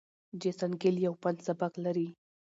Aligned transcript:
جیسن 0.41 0.71
ګیل 0.81 0.97
یو 1.05 1.13
فن 1.21 1.35
سبک 1.47 1.73
لري. 1.83 2.07